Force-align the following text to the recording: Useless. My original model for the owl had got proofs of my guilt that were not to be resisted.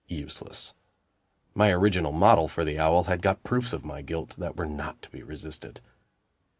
Useless. 0.07 0.73
My 1.53 1.69
original 1.69 2.11
model 2.11 2.47
for 2.47 2.65
the 2.65 2.79
owl 2.79 3.03
had 3.03 3.21
got 3.21 3.43
proofs 3.43 3.71
of 3.71 3.85
my 3.85 4.01
guilt 4.01 4.31
that 4.39 4.55
were 4.57 4.65
not 4.65 4.99
to 5.03 5.11
be 5.11 5.21
resisted. 5.21 5.79